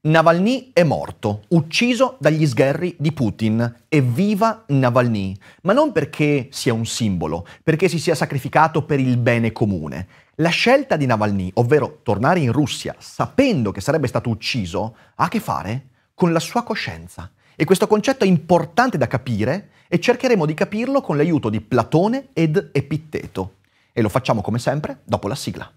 Navalny 0.00 0.70
è 0.72 0.84
morto, 0.84 1.42
ucciso 1.48 2.18
dagli 2.20 2.46
sgherri 2.46 2.94
di 3.00 3.10
Putin. 3.10 3.80
Evviva 3.88 4.62
Navalny! 4.68 5.36
Ma 5.62 5.72
non 5.72 5.90
perché 5.90 6.46
sia 6.52 6.72
un 6.72 6.86
simbolo, 6.86 7.44
perché 7.64 7.88
si 7.88 7.98
sia 7.98 8.14
sacrificato 8.14 8.84
per 8.84 9.00
il 9.00 9.16
bene 9.16 9.50
comune. 9.50 10.06
La 10.36 10.50
scelta 10.50 10.94
di 10.94 11.04
Navalny, 11.04 11.50
ovvero 11.54 11.98
tornare 12.04 12.38
in 12.38 12.52
Russia 12.52 12.94
sapendo 12.96 13.72
che 13.72 13.80
sarebbe 13.80 14.06
stato 14.06 14.30
ucciso, 14.30 14.94
ha 15.16 15.24
a 15.24 15.28
che 15.28 15.40
fare 15.40 15.86
con 16.14 16.32
la 16.32 16.38
sua 16.38 16.62
coscienza. 16.62 17.32
E 17.56 17.64
questo 17.64 17.88
concetto 17.88 18.22
è 18.22 18.28
importante 18.28 18.98
da 18.98 19.08
capire 19.08 19.70
e 19.88 19.98
cercheremo 19.98 20.46
di 20.46 20.54
capirlo 20.54 21.00
con 21.00 21.16
l'aiuto 21.16 21.50
di 21.50 21.60
Platone 21.60 22.28
ed 22.34 22.70
Epitteto. 22.70 23.54
E 23.92 24.00
lo 24.00 24.08
facciamo 24.08 24.42
come 24.42 24.60
sempre 24.60 25.00
dopo 25.02 25.26
la 25.26 25.34
sigla. 25.34 25.68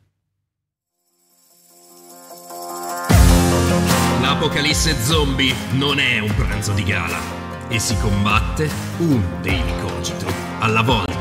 L'apocalisse 4.42 4.95
zombie 5.04 5.54
non 5.73 6.00
è 6.00 6.18
un 6.18 6.34
pranzo 6.34 6.73
di 6.73 6.81
gala 6.81 7.20
e 7.68 7.77
si 7.77 7.95
combatte 7.98 8.67
un 8.98 9.22
daily 9.40 9.80
cogito 9.80 10.26
alla 10.58 10.81
volta. 10.81 11.14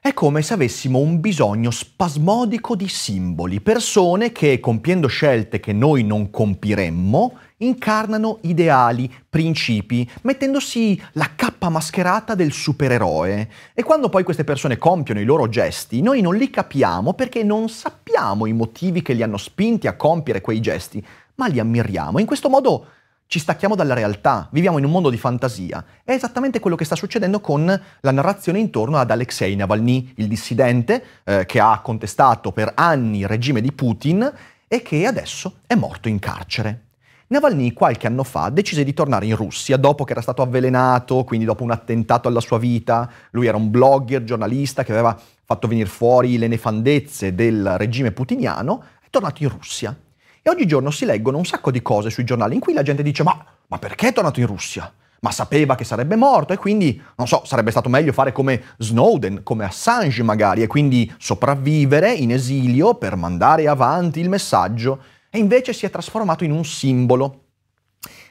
È 0.00 0.14
come 0.14 0.42
se 0.42 0.54
avessimo 0.54 1.00
un 1.00 1.18
bisogno 1.18 1.72
spasmodico 1.72 2.76
di 2.76 2.86
simboli, 2.86 3.60
persone 3.60 4.30
che, 4.30 4.60
compiendo 4.60 5.08
scelte 5.08 5.58
che 5.58 5.72
noi 5.72 6.04
non 6.04 6.30
compiremmo, 6.30 7.38
incarnano 7.58 8.38
ideali, 8.42 9.12
principi, 9.28 10.08
mettendosi 10.22 11.00
la 11.12 11.30
cappa 11.34 11.68
mascherata 11.68 12.34
del 12.34 12.52
supereroe. 12.52 13.48
E 13.72 13.82
quando 13.82 14.08
poi 14.08 14.24
queste 14.24 14.44
persone 14.44 14.76
compiono 14.76 15.20
i 15.20 15.24
loro 15.24 15.48
gesti, 15.48 16.02
noi 16.02 16.20
non 16.20 16.36
li 16.36 16.50
capiamo 16.50 17.14
perché 17.14 17.42
non 17.42 17.68
sappiamo 17.68 18.46
i 18.46 18.52
motivi 18.52 19.02
che 19.02 19.14
li 19.14 19.22
hanno 19.22 19.38
spinti 19.38 19.86
a 19.86 19.96
compiere 19.96 20.40
quei 20.40 20.60
gesti, 20.60 21.04
ma 21.36 21.46
li 21.46 21.58
ammiriamo. 21.58 22.18
In 22.18 22.26
questo 22.26 22.48
modo 22.48 22.86
ci 23.28 23.40
stacchiamo 23.40 23.74
dalla 23.74 23.94
realtà, 23.94 24.48
viviamo 24.52 24.78
in 24.78 24.84
un 24.84 24.92
mondo 24.92 25.10
di 25.10 25.16
fantasia. 25.16 25.84
È 26.04 26.12
esattamente 26.12 26.60
quello 26.60 26.76
che 26.76 26.84
sta 26.84 26.94
succedendo 26.94 27.40
con 27.40 27.64
la 28.00 28.10
narrazione 28.12 28.60
intorno 28.60 28.98
ad 28.98 29.10
Alexei 29.10 29.56
Navalny, 29.56 30.12
il 30.16 30.28
dissidente 30.28 31.04
eh, 31.24 31.44
che 31.46 31.58
ha 31.58 31.80
contestato 31.80 32.52
per 32.52 32.72
anni 32.76 33.20
il 33.20 33.28
regime 33.28 33.60
di 33.60 33.72
Putin 33.72 34.32
e 34.68 34.82
che 34.82 35.06
adesso 35.06 35.58
è 35.66 35.74
morto 35.74 36.08
in 36.08 36.18
carcere. 36.18 36.85
Navalny 37.28 37.72
qualche 37.72 38.06
anno 38.06 38.22
fa 38.22 38.50
decise 38.50 38.84
di 38.84 38.94
tornare 38.94 39.26
in 39.26 39.34
Russia 39.34 39.76
dopo 39.76 40.04
che 40.04 40.12
era 40.12 40.20
stato 40.20 40.42
avvelenato, 40.42 41.24
quindi 41.24 41.44
dopo 41.44 41.64
un 41.64 41.72
attentato 41.72 42.28
alla 42.28 42.38
sua 42.38 42.58
vita. 42.58 43.10
Lui 43.30 43.48
era 43.48 43.56
un 43.56 43.68
blogger, 43.68 44.22
giornalista 44.22 44.84
che 44.84 44.92
aveva 44.92 45.18
fatto 45.44 45.66
venire 45.66 45.88
fuori 45.88 46.38
le 46.38 46.46
nefandezze 46.46 47.34
del 47.34 47.76
regime 47.78 48.12
putiniano, 48.12 48.82
è 49.00 49.06
tornato 49.10 49.42
in 49.42 49.48
Russia 49.48 49.96
e 50.40 50.48
oggigiorno 50.48 50.92
si 50.92 51.04
leggono 51.04 51.38
un 51.38 51.44
sacco 51.44 51.72
di 51.72 51.82
cose 51.82 52.10
sui 52.10 52.22
giornali 52.22 52.54
in 52.54 52.60
cui 52.60 52.72
la 52.72 52.82
gente 52.82 53.02
dice 53.02 53.24
ma, 53.24 53.44
ma 53.66 53.78
perché 53.78 54.08
è 54.08 54.12
tornato 54.12 54.38
in 54.38 54.46
Russia? 54.46 54.92
Ma 55.18 55.32
sapeva 55.32 55.74
che 55.74 55.82
sarebbe 55.82 56.14
morto 56.14 56.52
e 56.52 56.56
quindi, 56.56 57.02
non 57.16 57.26
so, 57.26 57.42
sarebbe 57.44 57.72
stato 57.72 57.88
meglio 57.88 58.12
fare 58.12 58.30
come 58.30 58.62
Snowden, 58.78 59.42
come 59.42 59.64
Assange 59.64 60.22
magari, 60.22 60.62
e 60.62 60.68
quindi 60.68 61.12
sopravvivere 61.18 62.12
in 62.12 62.30
esilio 62.30 62.94
per 62.94 63.16
mandare 63.16 63.66
avanti 63.66 64.20
il 64.20 64.28
messaggio, 64.28 65.00
e 65.36 65.38
invece 65.38 65.74
si 65.74 65.84
è 65.84 65.90
trasformato 65.90 66.44
in 66.44 66.50
un 66.50 66.64
simbolo. 66.64 67.48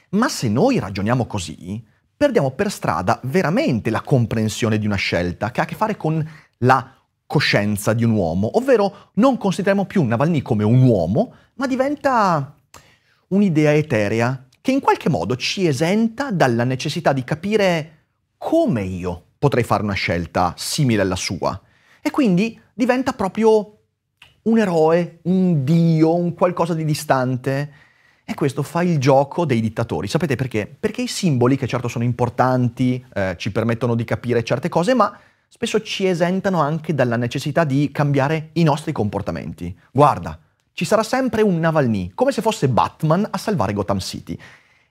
Ma 0.10 0.28
se 0.28 0.50
noi 0.50 0.80
ragioniamo 0.80 1.28
così, 1.28 1.86
perdiamo 2.18 2.50
per 2.50 2.72
strada 2.72 3.20
veramente 3.26 3.92
la 3.92 4.02
comprensione 4.02 4.80
di 4.80 4.88
una 4.88 4.96
scelta 4.96 5.52
che 5.52 5.60
ha 5.60 5.64
a 5.64 5.68
che 5.68 5.76
fare 5.76 5.98
con 5.98 6.28
la 6.60 6.96
coscienza 7.28 7.94
di 7.94 8.04
un 8.04 8.10
uomo, 8.10 8.58
ovvero 8.58 9.12
non 9.16 9.38
consideriamo 9.38 9.86
più 9.86 10.02
Navalny 10.02 10.42
come 10.42 10.64
un 10.64 10.82
uomo, 10.82 11.34
ma 11.56 11.68
diventa 11.68 12.56
un'idea 13.28 13.74
eterea 13.76 14.48
che 14.60 14.72
in 14.72 14.80
qualche 14.80 15.10
modo 15.10 15.36
ci 15.36 15.68
esenta 15.68 16.32
dalla 16.32 16.64
necessità 16.64 17.14
di 17.14 17.24
capire 17.24 17.92
come 18.40 18.82
io 18.82 19.26
potrei 19.38 19.64
fare 19.64 19.84
una 19.84 19.94
scelta 19.94 20.56
simile 20.58 21.04
alla 21.04 21.16
sua. 21.16 21.62
E 22.02 22.10
quindi 22.10 22.60
diventa 22.74 23.14
proprio 23.14 23.75
un 24.46 24.60
eroe, 24.60 25.20
un 25.24 25.64
dio, 25.64 26.16
un 26.16 26.34
qualcosa 26.34 26.74
di 26.74 26.86
distante. 26.86 27.72
E 28.24 28.34
questo 28.34 28.64
fa 28.64 28.82
il 28.82 28.98
gioco 28.98 29.46
dei 29.46 29.62
dittatori. 29.62 30.08
Sapete 30.08 30.36
perché? 30.36 30.68
Perché 30.80 31.04
i 31.04 31.08
simboli, 31.08 31.58
che 31.58 31.68
certo 31.68 31.88
sono 31.88 32.04
importanti, 32.04 33.04
eh, 33.14 33.36
ci 33.38 33.52
permettono 33.52 33.94
di 33.94 34.04
capire 34.04 34.44
certe 34.44 34.68
cose, 34.68 34.96
ma 34.96 35.16
spesso 35.48 35.82
ci 35.82 36.08
esentano 36.08 36.60
anche 36.60 36.96
dalla 36.96 37.18
necessità 37.18 37.64
di 37.64 37.92
cambiare 37.92 38.50
i 38.54 38.64
nostri 38.64 38.92
comportamenti. 38.92 39.76
Guarda, 39.92 40.40
ci 40.74 40.86
sarà 40.86 41.04
sempre 41.04 41.42
un 41.42 41.60
Navalny, 41.60 42.12
come 42.14 42.32
se 42.32 42.42
fosse 42.42 42.68
Batman 42.68 43.28
a 43.30 43.38
salvare 43.38 43.74
Gotham 43.74 44.00
City. 44.00 44.38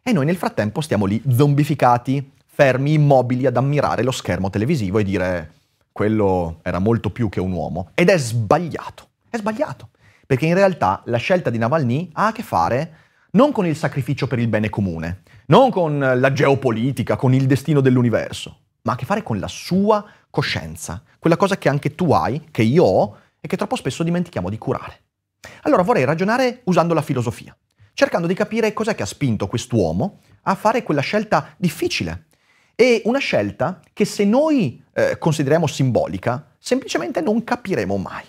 E 0.03 0.13
noi 0.13 0.25
nel 0.25 0.37
frattempo 0.37 0.81
stiamo 0.81 1.05
lì 1.05 1.21
zombificati, 1.29 2.33
fermi, 2.47 2.95
immobili 2.95 3.47
ad 3.47 3.57
ammirare 3.57 4.03
lo 4.03 4.13
schermo 4.13 4.49
televisivo 4.49 4.99
e 4.99 5.05
dire 5.05 5.53
quello 5.91 6.61
era 6.63 6.79
molto 6.79 7.11
più 7.11 7.29
che 7.29 7.41
un 7.41 7.53
uomo. 7.53 7.91
Ed 7.95 8.09
è 8.09 8.17
sbagliato, 8.17 9.09
è 9.35 9.39
sbagliato. 9.39 9.91
Perché 10.27 10.47
in 10.47 10.55
realtà 10.55 11.03
la 11.07 11.19
scelta 11.19 11.51
di 11.51 11.59
Navalny 11.59 12.11
ha 12.15 12.29
a 12.29 12.33
che 12.33 12.43
fare 12.43 12.97
non 13.33 13.53
con 13.53 13.67
il 13.67 13.77
sacrificio 13.77 14.27
per 14.27 14.39
il 14.39 14.49
bene 14.49 14.71
comune, 14.71 15.23
non 15.47 15.71
con 15.71 15.99
la 15.99 16.33
geopolitica, 16.33 17.17
con 17.17 17.35
il 17.35 17.47
destino 17.47 17.81
dell'universo, 17.81 18.59
ma 18.83 18.93
ha 18.93 18.95
a 18.95 18.99
che 18.99 19.05
fare 19.05 19.23
con 19.23 19.39
la 19.39 19.49
sua 19.49 20.05
coscienza, 20.31 21.03
quella 21.19 21.37
cosa 21.37 21.59
che 21.59 21.69
anche 21.69 21.95
tu 21.95 22.13
hai, 22.13 22.49
che 22.51 22.63
io 22.63 22.85
ho 22.85 23.17
e 23.41 23.49
che 23.49 23.57
troppo 23.57 23.77
spesso 23.77 24.03
dimentichiamo 24.03 24.49
di 24.49 24.57
curare. 24.57 25.01
Allora 25.63 25.83
vorrei 25.83 26.05
ragionare 26.05 26.61
usando 26.65 26.95
la 26.95 27.03
filosofia, 27.03 27.55
cercando 27.93 28.27
di 28.27 28.35
capire 28.35 28.73
cos'è 28.73 28.95
che 28.95 29.03
ha 29.03 29.07
spinto 29.07 29.47
quest'uomo 29.47 30.21
a 30.43 30.55
fare 30.55 30.83
quella 30.83 31.03
scelta 31.03 31.55
difficile. 31.57 32.27
E 32.75 33.03
una 33.05 33.19
scelta 33.19 33.81
che 33.93 34.05
se 34.05 34.25
noi 34.25 34.83
eh, 34.93 35.19
consideriamo 35.19 35.67
simbolica, 35.67 36.55
semplicemente 36.59 37.21
non 37.21 37.45
capiremo 37.45 37.97
mai. 37.97 38.25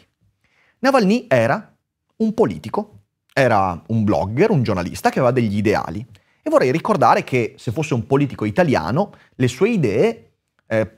Navalny 0.86 1.26
era 1.28 1.76
un 2.18 2.34
politico, 2.36 3.00
era 3.34 3.82
un 3.88 4.04
blogger, 4.04 4.52
un 4.52 4.62
giornalista 4.62 5.10
che 5.10 5.18
aveva 5.18 5.34
degli 5.34 5.58
ideali. 5.58 6.06
E 6.44 6.50
vorrei 6.50 6.72
ricordare 6.72 7.24
che 7.24 7.56
se 7.58 7.72
fosse 7.72 7.96
un 7.96 8.06
politico 8.06 8.46
italiano, 8.46 9.12
le 9.34 9.48
sue 9.48 9.70
idee 9.70 10.32
eh, 10.68 10.90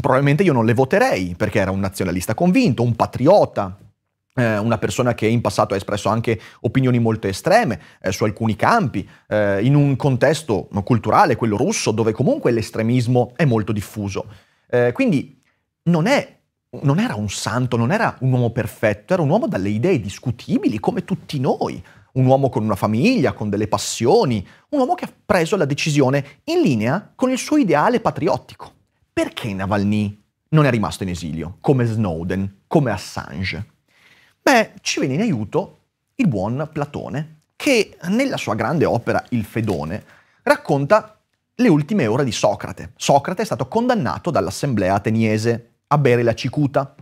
probabilmente 0.00 0.42
io 0.42 0.52
non 0.52 0.64
le 0.64 0.74
voterei, 0.74 1.36
perché 1.36 1.60
era 1.60 1.70
un 1.70 1.78
nazionalista 1.78 2.34
convinto, 2.34 2.82
un 2.82 2.96
patriota, 2.96 3.78
eh, 4.34 4.58
una 4.58 4.78
persona 4.78 5.14
che 5.14 5.28
in 5.28 5.40
passato 5.40 5.74
ha 5.74 5.76
espresso 5.76 6.08
anche 6.08 6.40
opinioni 6.62 6.98
molto 6.98 7.28
estreme 7.28 7.80
eh, 8.02 8.10
su 8.10 8.24
alcuni 8.24 8.56
campi, 8.56 9.08
eh, 9.28 9.62
in 9.62 9.76
un 9.76 9.94
contesto 9.94 10.68
culturale, 10.82 11.36
quello 11.36 11.56
russo, 11.56 11.92
dove 11.92 12.10
comunque 12.10 12.50
l'estremismo 12.50 13.34
è 13.36 13.44
molto 13.44 13.70
diffuso. 13.70 14.26
Eh, 14.68 14.90
quindi 14.92 15.40
non, 15.84 16.06
è, 16.06 16.37
non 16.70 16.98
era 16.98 17.14
un 17.14 17.30
santo, 17.30 17.76
non 17.76 17.92
era 17.92 18.16
un 18.20 18.32
uomo 18.32 18.50
perfetto, 18.50 19.14
era 19.14 19.22
un 19.22 19.30
uomo 19.30 19.48
dalle 19.48 19.70
idee 19.70 20.00
discutibili 20.00 20.78
come 20.78 21.04
tutti 21.04 21.40
noi, 21.40 21.82
un 22.12 22.26
uomo 22.26 22.48
con 22.48 22.64
una 22.64 22.76
famiglia, 22.76 23.32
con 23.32 23.48
delle 23.48 23.68
passioni, 23.68 24.46
un 24.70 24.78
uomo 24.78 24.94
che 24.94 25.06
ha 25.06 25.12
preso 25.24 25.56
la 25.56 25.64
decisione 25.64 26.40
in 26.44 26.60
linea 26.60 27.12
con 27.14 27.30
il 27.30 27.38
suo 27.38 27.56
ideale 27.56 28.00
patriottico. 28.00 28.72
Perché 29.12 29.52
Navalny 29.52 30.22
non 30.50 30.66
è 30.66 30.70
rimasto 30.70 31.02
in 31.02 31.10
esilio, 31.10 31.56
come 31.60 31.84
Snowden, 31.84 32.62
come 32.66 32.90
Assange? 32.90 33.66
Beh, 34.42 34.72
ci 34.80 35.00
viene 35.00 35.14
in 35.14 35.20
aiuto 35.20 35.78
il 36.16 36.28
buon 36.28 36.68
Platone, 36.72 37.40
che 37.56 37.96
nella 38.08 38.36
sua 38.36 38.54
grande 38.54 38.84
opera 38.84 39.24
Il 39.30 39.44
Fedone 39.44 40.04
racconta 40.42 41.18
le 41.54 41.68
ultime 41.68 42.06
ore 42.06 42.24
di 42.24 42.32
Socrate. 42.32 42.92
Socrate 42.96 43.42
è 43.42 43.44
stato 43.44 43.66
condannato 43.66 44.30
dall'assemblea 44.30 44.94
ateniese 44.94 45.67
a 45.88 45.98
bere 45.98 46.22
la 46.22 46.34
cicuta. 46.34 46.94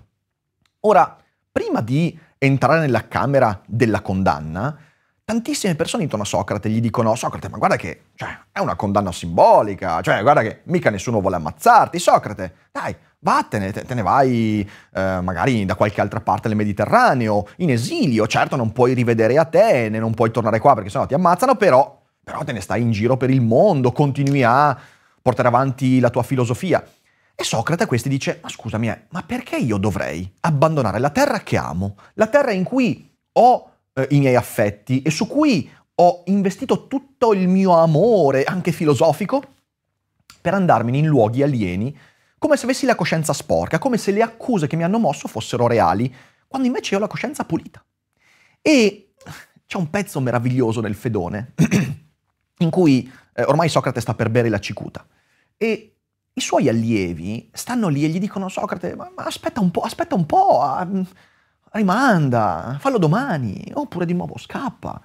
Ora, 0.81 1.17
prima 1.51 1.81
di 1.81 2.19
entrare 2.39 2.81
nella 2.81 3.09
camera 3.09 3.61
della 3.67 4.01
condanna, 4.01 4.77
tantissime 5.25 5.75
persone 5.75 6.05
intorno 6.05 6.25
a 6.25 6.29
Socrate 6.29 6.71
gli 6.71 6.81
dicono 6.81 7.15
Socrate, 7.17 7.49
ma 7.49 7.59
guarda 7.59 7.77
che 7.77 8.03
cioè, 8.15 8.39
è 8.53 8.61
una 8.61 8.77
condanna 8.77 9.11
simbolica, 9.11 10.01
cioè 10.01 10.23
guarda 10.23 10.43
che 10.43 10.61
mica 10.65 10.91
nessuno 10.91 11.21
vuole 11.21 11.37
ammazzarti, 11.37 11.99
Socrate, 11.99 12.55
dai, 12.71 12.95
vattene, 13.19 13.73
te, 13.73 13.85
te 13.85 13.95
ne 13.95 14.03
vai 14.03 14.69
eh, 14.95 15.21
magari 15.21 15.65
da 15.65 15.75
qualche 15.75 16.01
altra 16.01 16.21
parte 16.21 16.47
del 16.47 16.57
Mediterraneo, 16.57 17.49
in 17.57 17.71
esilio, 17.71 18.27
certo 18.29 18.55
non 18.55 18.71
puoi 18.71 18.95
rivedere 18.95 19.37
Atene, 19.37 19.99
non 19.99 20.15
puoi 20.15 20.31
tornare 20.31 20.61
qua 20.61 20.75
perché 20.75 20.91
sennò 20.91 21.07
ti 21.07 21.15
ammazzano, 21.15 21.57
però, 21.57 22.01
però 22.23 22.45
te 22.45 22.53
ne 22.53 22.61
stai 22.61 22.83
in 22.83 22.93
giro 22.93 23.17
per 23.17 23.31
il 23.31 23.41
mondo, 23.41 23.91
continui 23.91 24.45
a 24.45 24.79
portare 25.21 25.49
avanti 25.49 25.99
la 25.99 26.11
tua 26.11 26.23
filosofia. 26.23 26.85
E 27.39 27.45
Socrate 27.45 27.83
a 27.83 27.87
questi 27.87 28.09
dice, 28.09 28.41
ma 28.43 28.49
scusami, 28.49 28.89
eh, 28.89 29.03
ma 29.11 29.23
perché 29.23 29.57
io 29.57 29.77
dovrei 29.77 30.29
abbandonare 30.41 30.99
la 30.99 31.11
terra 31.11 31.41
che 31.41 31.59
amo, 31.59 31.97
la 32.15 32.29
terra 32.29 32.51
in 32.51 32.65
cui 32.65 33.15
ho 33.33 33.71
eh, 33.93 34.07
i 34.11 34.21
miei 34.21 34.37
affetti 34.37 35.03
e 35.03 35.11
su 35.11 35.27
cui 35.27 35.71
ho 35.97 36.23
investito 36.27 36.87
tutto 36.87 37.35
il 37.35 37.47
mio 37.47 37.73
amore, 37.73 38.45
anche 38.45 38.73
filosofico, 38.73 39.43
per 40.41 40.55
andarmene 40.55 40.97
in 40.97 41.07
luoghi 41.07 41.43
alieni 41.43 41.97
come 42.39 42.57
se 42.57 42.65
avessi 42.65 42.87
la 42.87 42.95
coscienza 42.95 43.33
sporca, 43.33 43.79
come 43.79 43.99
se 43.99 44.13
le 44.13 44.23
accuse 44.23 44.67
che 44.67 44.77
mi 44.77 44.85
hanno 44.85 44.99
mosso 44.99 45.27
fossero 45.29 45.67
reali, 45.67 46.13
quando 46.47 46.67
invece 46.67 46.97
ho 46.97 46.99
la 46.99 47.07
coscienza 47.07 47.45
pulita. 47.45 47.85
E 48.63 49.13
c'è 49.67 49.77
un 49.79 49.91
pezzo 49.91 50.21
meraviglioso 50.21 50.81
nel 50.81 50.95
Fedone 50.95 51.53
in 52.59 52.71
cui 52.71 53.11
eh, 53.35 53.43
ormai 53.43 53.69
Socrate 53.69 54.01
sta 54.01 54.15
per 54.15 54.31
bere 54.31 54.49
la 54.49 54.61
cicuta 54.61 55.07
e 55.57 55.96
i 56.39 56.41
suoi 56.43 56.69
allievi 56.69 57.49
stanno 57.51 57.89
lì 57.89 58.05
e 58.05 58.09
gli 58.09 58.19
dicono 58.19 58.51
Socrate, 58.51 58.95
ma, 58.95 59.11
ma 59.17 59.23
aspetta 59.23 59.61
un 59.61 59.71
po', 59.71 59.81
aspetta 59.81 60.15
un 60.15 60.27
po', 60.27 60.61
ah, 60.61 60.87
rimanda, 61.73 62.77
fallo 62.79 62.99
domani, 62.99 63.71
oppure 63.73 64.05
di 64.05 64.13
nuovo 64.13 64.37
scappa. 64.37 65.01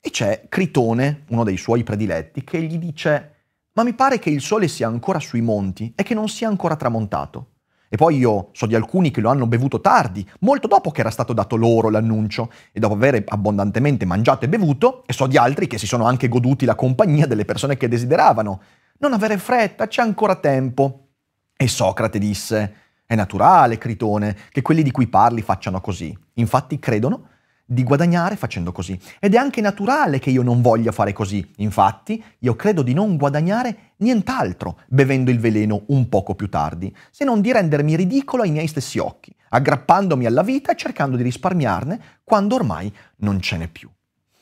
E 0.00 0.10
c'è 0.10 0.46
Critone, 0.48 1.24
uno 1.28 1.44
dei 1.44 1.56
suoi 1.56 1.84
prediletti, 1.84 2.42
che 2.42 2.60
gli 2.62 2.76
dice, 2.76 3.34
ma 3.74 3.84
mi 3.84 3.94
pare 3.94 4.18
che 4.18 4.30
il 4.30 4.40
sole 4.40 4.66
sia 4.66 4.88
ancora 4.88 5.20
sui 5.20 5.42
monti 5.42 5.92
e 5.94 6.02
che 6.02 6.14
non 6.14 6.28
sia 6.28 6.48
ancora 6.48 6.74
tramontato. 6.74 7.50
E 7.88 7.96
poi 7.96 8.16
io 8.16 8.48
so 8.52 8.66
di 8.66 8.74
alcuni 8.74 9.12
che 9.12 9.20
lo 9.20 9.30
hanno 9.30 9.46
bevuto 9.46 9.80
tardi, 9.80 10.28
molto 10.40 10.66
dopo 10.66 10.90
che 10.90 11.00
era 11.00 11.10
stato 11.10 11.32
dato 11.32 11.54
loro 11.54 11.88
l'annuncio, 11.88 12.50
e 12.72 12.80
dopo 12.80 12.94
aver 12.94 13.22
abbondantemente 13.28 14.04
mangiato 14.04 14.44
e 14.44 14.48
bevuto, 14.48 15.04
e 15.06 15.12
so 15.12 15.28
di 15.28 15.36
altri 15.36 15.68
che 15.68 15.78
si 15.78 15.86
sono 15.86 16.04
anche 16.04 16.26
goduti 16.26 16.64
la 16.64 16.74
compagnia 16.74 17.28
delle 17.28 17.44
persone 17.44 17.76
che 17.76 17.86
desideravano. 17.86 18.60
Non 19.00 19.12
avere 19.12 19.38
fretta, 19.38 19.86
c'è 19.86 20.02
ancora 20.02 20.34
tempo. 20.34 21.10
E 21.56 21.68
Socrate 21.68 22.18
disse, 22.18 22.74
è 23.06 23.14
naturale, 23.14 23.78
Critone, 23.78 24.36
che 24.50 24.60
quelli 24.60 24.82
di 24.82 24.90
cui 24.90 25.06
parli 25.06 25.40
facciano 25.40 25.80
così. 25.80 26.16
Infatti 26.34 26.80
credono 26.80 27.28
di 27.64 27.84
guadagnare 27.84 28.34
facendo 28.34 28.72
così. 28.72 28.98
Ed 29.20 29.34
è 29.34 29.36
anche 29.36 29.60
naturale 29.60 30.18
che 30.18 30.30
io 30.30 30.42
non 30.42 30.62
voglia 30.62 30.90
fare 30.90 31.12
così. 31.12 31.48
Infatti, 31.58 32.22
io 32.40 32.56
credo 32.56 32.82
di 32.82 32.92
non 32.92 33.16
guadagnare 33.16 33.92
nient'altro 33.98 34.80
bevendo 34.88 35.30
il 35.30 35.38
veleno 35.38 35.84
un 35.88 36.08
poco 36.08 36.34
più 36.34 36.48
tardi, 36.48 36.94
se 37.10 37.24
non 37.24 37.40
di 37.40 37.52
rendermi 37.52 37.94
ridicolo 37.94 38.42
ai 38.42 38.50
miei 38.50 38.66
stessi 38.66 38.98
occhi, 38.98 39.32
aggrappandomi 39.50 40.26
alla 40.26 40.42
vita 40.42 40.72
e 40.72 40.76
cercando 40.76 41.16
di 41.16 41.22
risparmiarne 41.22 42.00
quando 42.24 42.56
ormai 42.56 42.92
non 43.18 43.40
ce 43.40 43.58
n'è 43.58 43.68
più. 43.68 43.88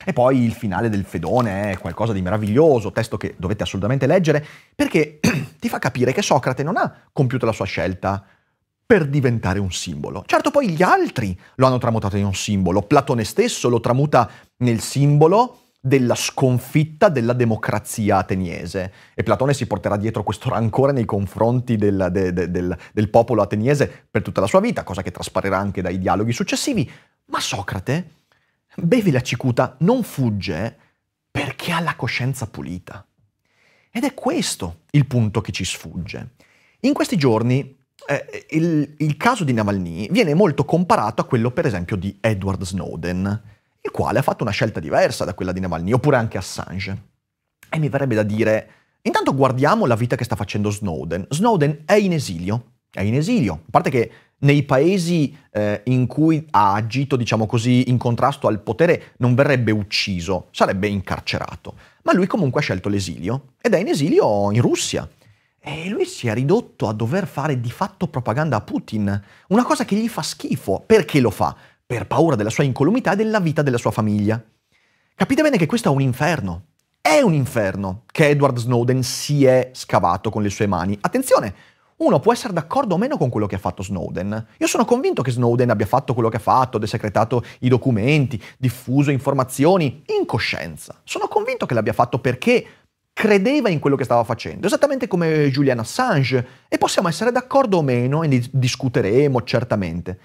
E 0.05 0.13
poi 0.13 0.43
il 0.43 0.53
finale 0.53 0.89
del 0.89 1.03
Fedone 1.03 1.71
è 1.71 1.77
qualcosa 1.77 2.13
di 2.13 2.21
meraviglioso, 2.21 2.91
testo 2.91 3.17
che 3.17 3.35
dovete 3.37 3.63
assolutamente 3.63 4.07
leggere, 4.07 4.45
perché 4.75 5.19
ti 5.59 5.69
fa 5.69 5.79
capire 5.79 6.13
che 6.13 6.21
Socrate 6.21 6.63
non 6.63 6.77
ha 6.77 6.93
compiuto 7.11 7.45
la 7.45 7.51
sua 7.51 7.65
scelta 7.65 8.23
per 8.85 9.05
diventare 9.05 9.59
un 9.59 9.71
simbolo. 9.71 10.23
Certo 10.25 10.49
poi 10.49 10.69
gli 10.69 10.81
altri 10.81 11.37
lo 11.55 11.67
hanno 11.67 11.77
tramutato 11.77 12.15
in 12.15 12.25
un 12.25 12.33
simbolo, 12.33 12.83
Platone 12.83 13.25
stesso 13.25 13.67
lo 13.67 13.81
tramuta 13.81 14.29
nel 14.57 14.79
simbolo 14.79 15.59
della 15.79 16.15
sconfitta 16.15 17.09
della 17.09 17.33
democrazia 17.33 18.17
ateniese. 18.17 18.91
E 19.13 19.23
Platone 19.23 19.53
si 19.53 19.67
porterà 19.67 19.97
dietro 19.97 20.23
questo 20.23 20.49
rancore 20.49 20.91
nei 20.91 21.05
confronti 21.05 21.75
del, 21.75 22.07
de, 22.11 22.33
de, 22.33 22.49
del, 22.49 22.77
del 22.93 23.09
popolo 23.09 23.41
ateniese 23.41 24.05
per 24.09 24.21
tutta 24.21 24.41
la 24.41 24.47
sua 24.47 24.59
vita, 24.59 24.83
cosa 24.83 25.01
che 25.01 25.11
trasparirà 25.11 25.57
anche 25.57 25.81
dai 25.81 25.97
dialoghi 25.97 26.31
successivi. 26.31 26.89
Ma 27.25 27.39
Socrate 27.39 28.09
bevi 28.83 29.11
la 29.11 29.21
cicuta, 29.21 29.75
non 29.79 30.03
fugge 30.03 30.77
perché 31.31 31.71
ha 31.71 31.79
la 31.79 31.95
coscienza 31.95 32.47
pulita. 32.47 33.05
Ed 33.91 34.03
è 34.03 34.13
questo 34.13 34.81
il 34.91 35.05
punto 35.07 35.41
che 35.41 35.51
ci 35.51 35.65
sfugge. 35.65 36.35
In 36.81 36.93
questi 36.93 37.17
giorni 37.17 37.75
eh, 38.07 38.45
il, 38.51 38.95
il, 38.97 39.17
caso 39.17 39.43
di 39.43 39.53
Navalny 39.53 40.09
viene 40.11 40.33
molto 40.33 40.65
comparato 40.65 41.21
a 41.21 41.25
quello, 41.25 41.51
per 41.51 41.65
esempio, 41.65 41.95
di 41.95 42.17
Edward 42.21 42.63
Snowden, 42.63 43.41
il 43.81 43.91
quale 43.91 44.19
ha 44.19 44.21
fatto 44.21 44.43
una 44.43 44.51
scelta 44.51 44.79
diversa 44.79 45.25
da 45.25 45.33
quella 45.33 45.51
di 45.51 45.59
Navalny, 45.59 45.91
oppure 45.91 46.17
anche 46.17 46.37
Assange. 46.37 47.05
E 47.69 47.79
mi 47.79 47.89
verrebbe 47.89 48.15
da 48.15 48.23
dire, 48.23 48.69
intanto 49.01 49.33
guardiamo 49.33 49.85
la 49.85 49.95
vita 49.95 50.15
che 50.15 50.23
sta 50.23 50.35
facendo 50.35 50.69
Snowden. 50.69 51.25
Snowden 51.29 51.83
è 51.85 51.93
in 51.93 52.13
esilio, 52.13 52.73
è 52.91 53.01
in 53.01 53.15
esilio, 53.15 53.53
a 53.53 53.69
parte 53.71 53.89
che 53.89 54.11
nei 54.39 54.63
paesi 54.63 55.35
eh, 55.51 55.81
in 55.85 56.05
cui 56.05 56.45
ha 56.51 56.73
agito, 56.73 57.15
diciamo 57.15 57.45
così, 57.45 57.89
in 57.89 57.97
contrasto 57.97 58.47
al 58.47 58.61
potere, 58.61 59.13
non 59.17 59.33
verrebbe 59.33 59.71
ucciso, 59.71 60.47
sarebbe 60.51 60.87
incarcerato. 60.87 61.75
Ma 62.03 62.13
lui 62.13 62.27
comunque 62.27 62.61
ha 62.61 62.63
scelto 62.63 62.89
l'esilio 62.89 63.53
ed 63.61 63.73
è 63.73 63.79
in 63.79 63.87
esilio 63.87 64.51
in 64.51 64.61
Russia. 64.61 65.07
E 65.59 65.89
lui 65.89 66.05
si 66.05 66.27
è 66.27 66.33
ridotto 66.33 66.87
a 66.87 66.93
dover 66.93 67.27
fare 67.27 67.59
di 67.59 67.71
fatto 67.71 68.07
propaganda 68.07 68.57
a 68.57 68.61
Putin, 68.61 69.21
una 69.49 69.63
cosa 69.63 69.83
che 69.83 69.95
gli 69.95 70.07
fa 70.07 70.21
schifo. 70.21 70.83
Perché 70.85 71.19
lo 71.19 71.31
fa? 71.31 71.55
Per 71.85 72.07
paura 72.07 72.35
della 72.35 72.49
sua 72.49 72.63
incolumità 72.63 73.13
e 73.13 73.15
della 73.15 73.39
vita 73.39 73.61
della 73.63 73.77
sua 73.77 73.91
famiglia. 73.91 74.41
Capite 75.15 75.41
bene 75.41 75.57
che 75.57 75.65
questo 75.65 75.89
è 75.89 75.91
un 75.91 76.01
inferno. 76.01 76.65
È 77.01 77.21
un 77.21 77.33
inferno 77.33 78.03
che 78.11 78.27
Edward 78.27 78.57
Snowden 78.57 79.01
si 79.01 79.45
è 79.45 79.71
scavato 79.73 80.29
con 80.29 80.41
le 80.41 80.49
sue 80.49 80.67
mani. 80.67 80.97
Attenzione, 81.01 81.53
uno 81.97 82.19
può 82.19 82.31
essere 82.31 82.53
d'accordo 82.53 82.95
o 82.95 82.97
meno 82.97 83.17
con 83.17 83.29
quello 83.29 83.47
che 83.47 83.55
ha 83.55 83.59
fatto 83.59 83.81
Snowden. 83.81 84.47
Io 84.57 84.67
sono 84.67 84.85
convinto 84.85 85.21
che 85.21 85.31
Snowden 85.31 85.69
abbia 85.69 85.85
fatto 85.85 86.13
quello 86.13 86.29
che 86.29 86.37
ha 86.37 86.41
fatto, 86.41 86.77
desecretato 86.77 87.43
i 87.59 87.69
documenti, 87.69 88.41
diffuso 88.57 89.09
informazioni 89.09 90.03
in 90.19 90.25
coscienza. 90.25 91.01
Sono 91.03 91.27
convinto 91.27 91.65
che 91.65 91.73
l'abbia 91.73 91.93
fatto 91.93 92.19
perché 92.19 92.65
credeva 93.13 93.69
in 93.69 93.79
quello 93.79 93.95
che 93.95 94.03
stava 94.03 94.23
facendo, 94.23 94.67
esattamente 94.67 95.07
come 95.07 95.49
Julian 95.49 95.79
Assange, 95.79 96.47
e 96.67 96.77
possiamo 96.77 97.07
essere 97.07 97.31
d'accordo 97.31 97.77
o 97.77 97.81
meno, 97.81 98.21
e 98.21 98.27
ne 98.27 98.47
discuteremo 98.51 99.41
certamente. 99.41 100.19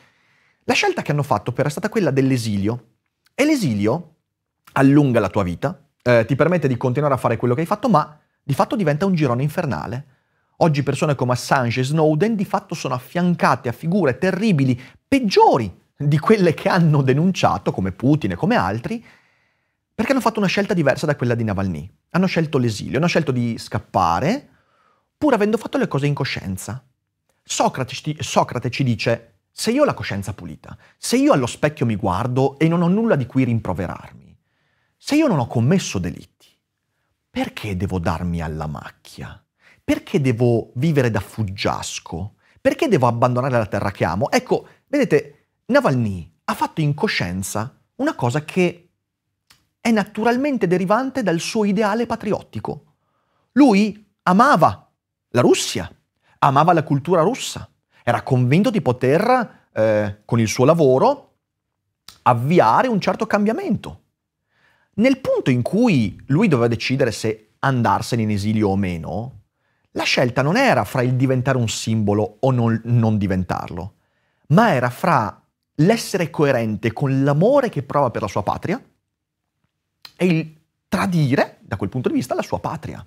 La 0.65 0.75
scelta 0.75 1.01
che 1.01 1.11
hanno 1.11 1.23
fatto 1.23 1.53
però 1.53 1.69
è 1.69 1.71
stata 1.71 1.89
quella 1.89 2.11
dell'esilio, 2.11 2.89
e 3.35 3.47
l'esilio 3.47 4.17
allunga 4.73 5.21
la 5.21 5.31
tua 5.31 5.43
vita, 5.43 5.89
eh, 6.03 6.27
ti 6.27 6.37
permette 6.37 6.69
di 6.69 6.77
continuare 6.77 7.15
a 7.15 7.17
fare 7.17 7.39
quello 7.39 7.55
che 7.55 7.61
hai 7.61 7.67
fatto, 7.67 7.89
ma 7.89 8.21
di 8.43 8.53
fatto 8.53 8.77
diventa 8.77 9.07
un 9.07 9.15
girone 9.15 9.43
infernale. 9.43 10.07
Oggi 10.58 10.82
persone 10.82 11.14
come 11.14 11.32
Assange 11.32 11.81
e 11.81 11.84
Snowden 11.84 12.37
di 12.37 12.44
fatto 12.44 12.75
sono 12.75 12.94
affiancate 12.94 13.69
a 13.69 13.72
figure 13.72 14.19
terribili, 14.19 14.81
peggiori 15.06 15.81
di 15.96 16.19
quelle 16.19 16.54
che 16.54 16.69
hanno 16.69 17.02
denunciato, 17.02 17.72
come 17.72 17.93
Putin 17.93 18.32
e 18.32 18.37
come 18.37 18.56
altri, 18.56 19.04
perché 19.94 20.12
hanno 20.12 20.20
fatto 20.20 20.38
una 20.38 20.49
scelta 20.49 20.75
diversa 20.75 21.06
da 21.06 21.16
quella 21.16 21.34
di 21.34 21.44
Navalny. 21.44 21.90
Hanno 22.10 22.26
scelto 22.26 22.58
l'esilio, 22.58 22.99
hanno 22.99 23.06
scelto 23.06 23.32
di 23.32 23.56
scappare, 23.58 24.49
pur 25.16 25.34
avendo 25.34 25.56
fatto 25.56 25.78
le 25.78 25.88
cose 25.88 26.06
in 26.06 26.14
coscienza. 26.14 26.84
Socrate, 27.43 28.16
Socrate 28.19 28.70
ci 28.70 28.84
dice, 28.84 29.40
se 29.50 29.70
io 29.70 29.82
ho 29.82 29.84
la 29.84 29.94
coscienza 29.94 30.32
pulita, 30.32 30.76
se 30.96 31.16
io 31.16 31.32
allo 31.32 31.46
specchio 31.46 31.87
mi 31.87 31.96
guardo 31.96 32.58
e 32.58 32.69
non 32.69 32.82
ho 32.82 32.88
nulla 32.88 33.16
di 33.16 33.26
cui 33.26 33.44
rimproverarmi, 33.44 34.37
se 34.96 35.16
io 35.16 35.26
non 35.26 35.38
ho 35.38 35.46
commesso 35.46 35.99
delitti, 35.99 36.49
perché 37.28 37.76
devo 37.76 37.99
darmi 37.99 38.40
alla 38.40 38.66
macchia? 38.66 39.42
Perché 39.84 40.20
devo 40.20 40.70
vivere 40.75 41.11
da 41.11 41.20
fuggiasco? 41.20 42.34
Perché 42.61 42.88
devo 42.88 43.06
abbandonare 43.06 43.58
la 43.58 43.67
terra 43.67 43.90
che 43.90 44.05
amo? 44.05 44.31
Ecco, 44.31 44.67
vedete, 44.87 45.49
Navalny 45.67 46.31
ha 46.44 46.55
fatto 46.55 46.81
in 46.81 46.94
coscienza 46.94 47.76
una 47.96 48.14
cosa 48.14 48.44
che 48.44 48.90
è 49.81 49.90
naturalmente 49.90 50.66
derivante 50.66 51.23
dal 51.23 51.40
suo 51.40 51.64
ideale 51.64 52.07
patriottico. 52.07 52.95
Lui 53.52 54.14
amava 54.23 54.90
la 55.30 55.40
Russia, 55.40 55.92
amava 56.38 56.73
la 56.73 56.85
cultura 56.85 57.23
russa, 57.23 57.68
era 58.04 58.23
convinto 58.23 58.71
di 58.71 58.80
poter, 58.80 59.68
eh, 59.73 60.23
con 60.25 60.38
il 60.38 60.49
suo 60.49 60.64
lavoro, 60.64 61.38
avviare 62.23 62.87
un 62.87 63.00
certo 63.00 63.26
cambiamento. 63.26 64.00
Nel 64.95 65.18
punto 65.18 65.50
in 65.50 65.62
cui 65.62 66.21
lui 66.26 66.49
doveva 66.49 66.68
decidere 66.68 67.11
se 67.11 67.54
andarsene 67.59 68.23
in 68.23 68.30
esilio 68.30 68.68
o 68.68 68.76
meno, 68.76 69.41
la 69.92 70.04
scelta 70.04 70.42
non 70.42 70.56
era 70.56 70.84
fra 70.84 71.02
il 71.02 71.14
diventare 71.14 71.58
un 71.58 71.68
simbolo 71.68 72.37
o 72.40 72.50
non, 72.50 72.80
non 72.84 73.18
diventarlo, 73.18 73.94
ma 74.49 74.72
era 74.72 74.90
fra 74.90 75.42
l'essere 75.76 76.30
coerente 76.30 76.92
con 76.92 77.22
l'amore 77.25 77.68
che 77.68 77.82
prova 77.82 78.11
per 78.11 78.22
la 78.22 78.28
sua 78.28 78.42
patria 78.42 78.82
è 80.16 80.25
il 80.25 80.56
tradire, 80.88 81.58
da 81.61 81.76
quel 81.76 81.90
punto 81.90 82.08
di 82.08 82.14
vista, 82.14 82.34
la 82.34 82.42
sua 82.42 82.61
patria. 82.61 83.04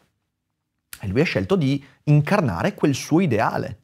E 1.00 1.08
lui 1.08 1.22
ha 1.22 1.26
scelto 1.26 1.56
di 1.56 1.84
incarnare 2.04 2.74
quel 2.74 2.94
suo 2.94 3.22
ideale. 3.22 3.84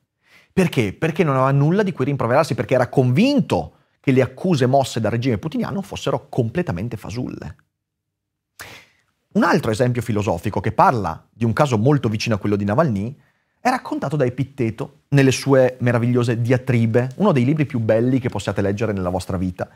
Perché? 0.52 0.94
Perché 0.94 1.24
non 1.24 1.36
aveva 1.36 1.52
nulla 1.52 1.84
di 1.84 1.92
cui 1.92 2.06
rimproverarsi, 2.06 2.56
perché 2.56 2.74
era 2.74 2.90
convinto 2.90 3.76
che 4.00 4.12
le 4.12 4.22
accuse 4.22 4.66
mosse 4.66 5.00
dal 5.00 5.12
regime 5.12 5.38
putiniano 5.38 5.82
fossero 5.82 6.28
completamente 6.28 6.98
fasulle. 6.98 7.56
Un 9.34 9.44
altro 9.44 9.72
esempio 9.72 10.02
filosofico 10.02 10.60
che 10.60 10.74
parla 10.74 11.26
di 11.32 11.46
un 11.46 11.54
caso 11.54 11.78
molto 11.78 12.10
vicino 12.10 12.36
a 12.36 12.38
quello 12.38 12.58
di 12.58 12.66
Navalny 12.66 13.16
è 13.62 13.70
raccontato 13.70 14.18
da 14.18 14.26
Epitteto 14.26 15.04
nelle 15.10 15.32
sue 15.32 15.78
meravigliose 15.80 16.42
diatribe, 16.42 17.12
uno 17.18 17.32
dei 17.32 17.46
libri 17.46 17.66
più 17.66 17.80
belli 17.80 18.20
che 18.20 18.28
possiate 18.28 18.62
leggere 18.62 18.92
nella 18.92 19.10
vostra 19.10 19.38
vita. 19.38 19.70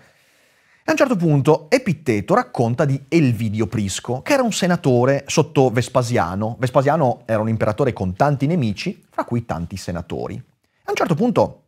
A 0.87 0.91
un 0.91 0.97
certo 0.97 1.15
punto 1.15 1.67
Epitteto 1.69 2.33
racconta 2.33 2.83
di 2.83 3.01
Elvidio 3.07 3.67
Prisco, 3.67 4.21
che 4.21 4.33
era 4.33 4.43
un 4.43 4.51
senatore 4.51 5.23
sotto 5.27 5.69
Vespasiano. 5.69 6.57
Vespasiano 6.59 7.21
era 7.25 7.39
un 7.39 7.47
imperatore 7.47 7.93
con 7.93 8.13
tanti 8.13 8.47
nemici, 8.47 9.05
fra 9.09 9.23
cui 9.23 9.45
tanti 9.45 9.77
senatori. 9.77 10.35
A 10.35 10.89
un 10.89 10.95
certo 10.95 11.15
punto 11.15 11.67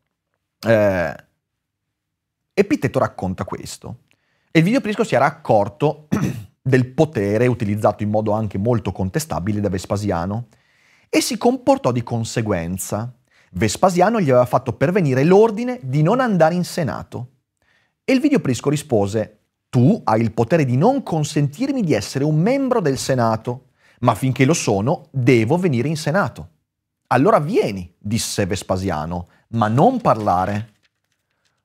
eh, 0.68 1.16
Epitteto 2.54 3.00
racconta 3.00 3.46
questo. 3.46 4.00
Elvidio 4.52 4.82
Prisco 4.82 5.04
si 5.04 5.16
era 5.16 5.26
accorto 5.26 6.08
del 6.68 6.88
potere 6.88 7.48
utilizzato 7.48 8.04
in 8.04 8.10
modo 8.10 8.32
anche 8.32 8.58
molto 8.58 8.92
contestabile 8.92 9.62
da 9.62 9.70
Vespasiano 9.70 10.48
e 11.10 11.22
si 11.22 11.38
comportò 11.38 11.92
di 11.92 12.04
conseguenza. 12.04 13.14
Vespasiano 13.52 14.20
gli 14.20 14.30
aveva 14.30 14.46
fatto 14.46 14.74
pervenire 14.74 15.24
l'ordine 15.24 15.80
di 15.82 16.02
non 16.02 16.20
andare 16.20 16.56
in 16.56 16.66
Senato. 16.66 17.30
E 18.04 18.12
il 18.12 18.20
video 18.20 18.40
Prisco 18.40 18.70
rispose, 18.70 19.40
Tu 19.70 20.02
hai 20.04 20.22
il 20.22 20.34
potere 20.34 20.66
di 20.66 20.76
non 20.76 21.04
consentirmi 21.04 21.82
di 21.82 21.94
essere 21.94 22.26
un 22.26 22.38
membro 22.38 22.82
del 22.82 22.98
Senato, 22.98 23.70
ma 24.02 24.14
finché 24.14 24.44
lo 24.44 24.54
sono, 24.54 25.08
devo 25.12 25.58
venire 25.58 25.88
in 25.88 25.98
Senato. 25.98 26.50
Allora 27.08 27.40
vieni, 27.40 27.94
disse 27.98 28.46
Vespasiano, 28.46 29.28
ma 29.50 29.70
non 29.70 30.02
parlare. 30.02 30.74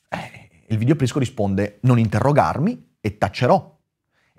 Eh, 0.09 0.49
il 0.69 0.79
videoprisco 0.79 1.19
risponde, 1.19 1.79
non 1.83 1.99
interrogarmi 1.99 2.91
e 3.01 3.19
tacerò. 3.19 3.72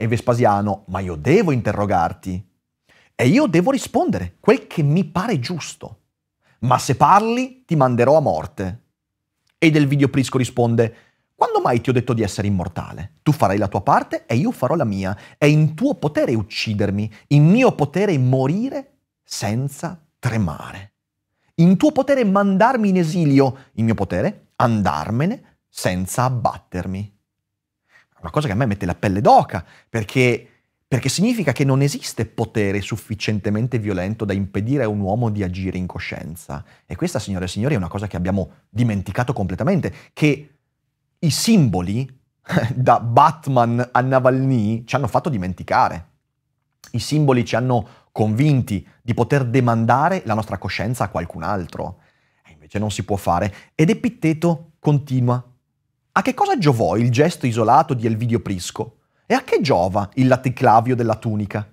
E 0.04 0.08
Vespasiano, 0.08 0.84
ma 0.88 1.00
io 1.00 1.16
devo 1.16 1.54
interrogarti. 1.54 2.46
E 3.16 3.26
io 3.26 3.48
devo 3.48 3.72
rispondere 3.72 4.36
quel 4.42 4.68
che 4.68 4.84
mi 4.84 5.06
pare 5.06 5.40
giusto. 5.40 6.00
Ma 6.60 6.78
se 6.78 6.98
parli, 6.98 7.64
ti 7.66 7.78
manderò 7.78 8.18
a 8.18 8.20
morte. 8.20 8.82
E 9.58 9.72
del 9.72 9.88
videoprisco 9.88 10.38
risponde, 10.38 10.96
quando 11.34 11.62
mai 11.62 11.80
ti 11.80 11.90
ho 11.90 11.94
detto 11.94 12.12
di 12.12 12.22
essere 12.22 12.48
immortale? 12.48 13.20
Tu 13.24 13.32
farai 13.32 13.58
la 13.58 13.70
tua 13.70 13.80
parte 13.80 14.26
e 14.26 14.36
io 14.36 14.52
farò 14.52 14.76
la 14.76 14.84
mia. 14.84 15.18
È 15.38 15.46
in 15.46 15.74
tuo 15.74 15.96
potere 15.96 16.36
uccidermi, 16.36 17.10
in 17.28 17.46
mio 17.46 17.72
potere 17.72 18.18
morire 18.18 18.98
senza 19.24 20.06
tremare. 20.20 20.96
In 21.56 21.78
tuo 21.78 21.94
potere 21.94 22.26
mandarmi 22.26 22.90
in 22.90 22.98
esilio, 22.98 23.58
in 23.76 23.86
mio 23.86 23.96
potere 23.96 24.48
andarmene 24.58 25.60
senza 25.70 26.26
abbattermi. 26.26 27.20
Una 28.24 28.32
cosa 28.32 28.48
che 28.48 28.54
a 28.54 28.56
me 28.56 28.66
mette 28.66 28.86
la 28.86 28.96
pelle 28.96 29.20
d'oca, 29.20 29.66
perché, 29.90 30.48
perché 30.88 31.10
significa 31.10 31.52
che 31.52 31.66
non 31.66 31.82
esiste 31.82 32.26
potere 32.26 32.80
sufficientemente 32.80 33.80
violento 33.80 34.24
da 34.24 34.32
impedire 34.32 34.84
a 34.84 34.88
un 34.88 35.02
uomo 35.02 35.30
di 35.30 35.44
agire 35.44 35.78
in 35.78 35.88
coscienza. 35.88 36.64
E 36.86 36.96
questa, 36.96 37.20
signore 37.20 37.46
e 37.46 37.48
signori, 37.50 37.74
è 37.74 37.78
una 37.78 37.90
cosa 37.90 38.08
che 38.08 38.16
abbiamo 38.16 38.52
dimenticato 38.70 39.34
completamente, 39.34 39.94
che 40.14 40.56
i 41.20 41.30
simboli 41.30 42.10
da 42.74 43.02
Batman 43.02 43.90
a 43.92 44.00
Navalny 44.00 44.86
ci 44.86 44.96
hanno 44.96 45.08
fatto 45.08 45.28
dimenticare. 45.28 46.12
I 46.92 47.00
simboli 47.00 47.44
ci 47.44 47.58
hanno 47.58 47.88
convinti 48.14 48.88
di 49.02 49.14
poter 49.14 49.44
demandare 49.44 50.22
la 50.24 50.34
nostra 50.34 50.58
coscienza 50.58 51.04
a 51.04 51.10
qualcun 51.10 51.44
altro. 51.44 52.00
E 52.46 52.54
invece 52.54 52.80
non 52.80 52.90
si 52.90 53.04
può 53.04 53.18
fare. 53.18 53.54
Ed 53.76 53.90
Epitteto 53.90 54.72
continua. 54.80 55.46
A 56.16 56.22
che 56.22 56.36
cosa 56.36 56.60
giovò 56.60 56.96
il 56.96 57.10
gesto 57.10 57.48
isolato 57.48 57.96
di 57.96 58.06
Elvidio 58.06 58.40
Prisco? 58.40 58.98
E 59.26 59.34
a 59.34 59.42
che 59.42 59.62
giova 59.62 60.08
il 60.14 60.28
laticlavio 60.28 60.96
della 60.96 61.16
tunica? 61.16 61.68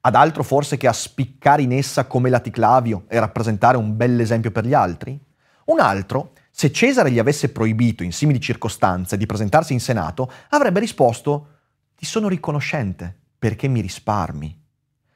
Ad 0.00 0.14
altro 0.14 0.42
forse 0.42 0.78
che 0.78 0.88
a 0.88 0.94
spiccare 0.94 1.60
in 1.60 1.72
essa 1.72 2.06
come 2.06 2.30
laticlavio 2.30 3.04
e 3.06 3.20
rappresentare 3.20 3.76
un 3.76 3.94
bell'esempio 3.94 4.50
per 4.50 4.64
gli 4.64 4.72
altri? 4.72 5.20
Un 5.66 5.78
altro 5.78 6.32
se 6.50 6.72
Cesare 6.72 7.10
gli 7.10 7.18
avesse 7.18 7.52
proibito 7.52 8.02
in 8.02 8.12
simili 8.12 8.40
circostanze 8.40 9.18
di 9.18 9.26
presentarsi 9.26 9.74
in 9.74 9.80
Senato, 9.80 10.32
avrebbe 10.48 10.80
risposto 10.80 11.48
ti 11.94 12.06
sono 12.06 12.28
riconoscente 12.28 13.14
perché 13.38 13.68
mi 13.68 13.82
risparmi. 13.82 14.58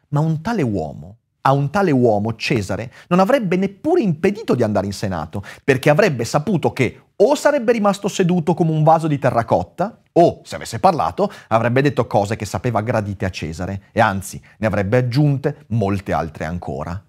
Ma 0.09 0.21
un 0.21 0.43
tale 0.43 0.61
uomo, 0.61 1.17
a 1.47 1.53
un 1.53 1.71
tale 1.71 1.93
uomo, 1.93 2.35
Cesare, 2.35 2.93
non 3.07 3.21
avrebbe 3.21 3.55
neppure 3.57 4.01
impedito 4.01 4.57
di 4.57 4.65
andare 4.65 4.87
in 4.87 4.93
Senato, 4.93 5.45
perché 5.63 5.91
avrebbe 5.91 6.25
saputo 6.25 6.73
che 6.73 7.03
o 7.15 7.35
sarebbe 7.37 7.71
rimasto 7.71 8.09
seduto 8.09 8.53
come 8.53 8.73
un 8.73 8.83
vaso 8.83 9.07
di 9.07 9.17
terracotta, 9.17 10.01
o, 10.13 10.41
se 10.43 10.57
avesse 10.57 10.81
parlato, 10.81 11.31
avrebbe 11.49 11.83
detto 11.83 12.09
cose 12.09 12.35
che 12.35 12.45
sapeva 12.45 12.81
gradite 12.81 13.25
a 13.27 13.31
Cesare, 13.31 13.83
e 13.93 14.01
anzi 14.01 14.43
ne 14.59 14.67
avrebbe 14.67 14.97
aggiunte 14.97 15.67
molte 15.69 16.13
altre 16.13 16.47
ancora. 16.47 17.01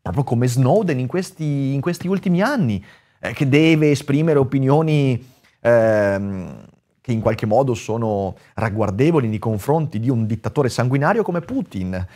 Proprio 0.00 0.24
come 0.24 0.48
Snowden 0.48 0.98
in 0.98 1.06
questi, 1.06 1.74
in 1.74 1.82
questi 1.82 2.08
ultimi 2.08 2.40
anni, 2.40 2.82
eh, 3.20 3.34
che 3.34 3.46
deve 3.46 3.90
esprimere 3.90 4.38
opinioni 4.38 5.22
ehm, 5.60 6.64
che 7.02 7.12
in 7.12 7.20
qualche 7.20 7.44
modo 7.46 7.74
sono 7.74 8.36
ragguardevoli 8.54 9.28
nei 9.28 9.38
confronti 9.38 10.00
di 10.00 10.08
un 10.08 10.24
dittatore 10.24 10.70
sanguinario 10.70 11.22
come 11.22 11.40
Putin. 11.40 12.06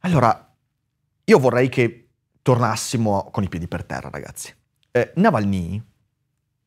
Allora, 0.00 0.51
io 1.24 1.38
vorrei 1.38 1.68
che 1.68 2.08
tornassimo 2.42 3.28
con 3.30 3.42
i 3.44 3.48
piedi 3.48 3.68
per 3.68 3.84
terra, 3.84 4.10
ragazzi. 4.10 4.52
Eh, 4.90 5.12
Navalny 5.16 5.82